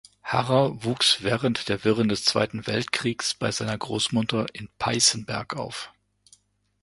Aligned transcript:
Harrer 0.23 0.83
wuchs 0.83 1.21
während 1.21 1.69
der 1.69 1.83
Wirren 1.83 2.09
des 2.09 2.25
Zweiten 2.25 2.65
Weltkriegs 2.65 3.35
bei 3.35 3.51
seiner 3.51 3.77
Großmutter 3.77 4.47
in 4.51 4.67
Peißenberg 4.79 5.55
auf. 5.55 5.93